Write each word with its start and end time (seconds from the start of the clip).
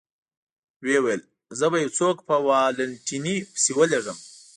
ویې 0.83 0.99
ویل: 1.03 1.21
زه 1.59 1.65
به 1.71 1.77
یو 1.83 1.91
څوک 1.99 2.17
په 2.27 2.35
والنتیني 2.47 3.35
پسې 3.53 3.71
ولېږم. 3.77 4.17